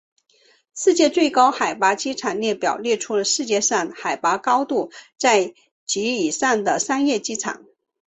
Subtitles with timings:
[0.75, 5.53] 世界最高海拔机场列表列出世界上海拔高度在
[5.85, 7.63] 及以上的商业机场。